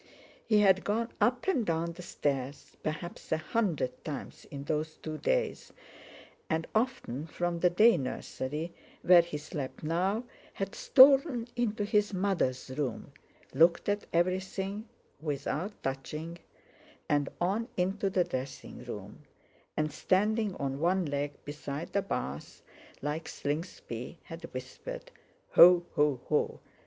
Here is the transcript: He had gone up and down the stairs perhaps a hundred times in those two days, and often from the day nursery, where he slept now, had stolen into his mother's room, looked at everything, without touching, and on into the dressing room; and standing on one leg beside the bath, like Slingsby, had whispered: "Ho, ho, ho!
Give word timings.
He 0.47 0.61
had 0.61 0.83
gone 0.83 1.09
up 1.21 1.47
and 1.47 1.63
down 1.63 1.91
the 1.93 2.01
stairs 2.01 2.75
perhaps 2.81 3.31
a 3.31 3.37
hundred 3.37 4.03
times 4.03 4.45
in 4.49 4.63
those 4.63 4.95
two 4.97 5.19
days, 5.19 5.71
and 6.49 6.65
often 6.73 7.27
from 7.27 7.59
the 7.59 7.69
day 7.69 7.97
nursery, 7.97 8.73
where 9.03 9.21
he 9.21 9.37
slept 9.37 9.83
now, 9.83 10.23
had 10.53 10.73
stolen 10.73 11.47
into 11.55 11.85
his 11.85 12.15
mother's 12.15 12.71
room, 12.79 13.11
looked 13.53 13.87
at 13.87 14.07
everything, 14.11 14.89
without 15.21 15.83
touching, 15.83 16.39
and 17.07 17.29
on 17.39 17.67
into 17.77 18.09
the 18.09 18.23
dressing 18.23 18.83
room; 18.85 19.21
and 19.77 19.93
standing 19.93 20.55
on 20.55 20.79
one 20.79 21.05
leg 21.05 21.33
beside 21.45 21.93
the 21.93 22.01
bath, 22.01 22.63
like 23.03 23.29
Slingsby, 23.29 24.17
had 24.23 24.45
whispered: 24.51 25.11
"Ho, 25.51 25.85
ho, 25.93 26.19
ho! 26.27 26.59